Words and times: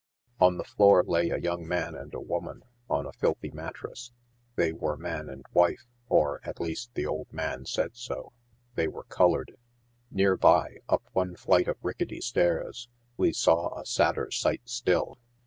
On 0.39 0.57
the 0.57 0.63
floor 0.63 1.03
lay 1.05 1.29
a 1.29 1.37
young 1.37 1.67
man 1.67 1.93
and 1.93 2.11
a 2.15 2.19
woman, 2.19 2.63
on 2.89 3.05
a 3.05 3.13
filthy 3.13 3.51
matfcrass. 3.51 4.09
They 4.55 4.71
were 4.73 4.97
man 4.97 5.29
and 5.29 5.45
wife, 5.53 5.85
or, 6.09 6.41
at 6.43 6.59
least, 6.59 6.95
the 6.95 7.05
old 7.05 7.31
man 7.31 7.65
said 7.67 7.95
so. 7.95 8.33
They 8.73 8.87
were 8.87 9.03
colored. 9.03 9.57
Near 10.09 10.35
by, 10.37 10.77
up 10.89 11.03
one 11.13 11.35
flight 11.35 11.67
of 11.67 11.77
ricketty 11.83 12.19
stairs, 12.19 12.89
we 13.15 13.31
saw 13.31 13.79
a 13.79 13.85
sadder 13.85 14.31
sight 14.31 14.63
still. 14.67 15.19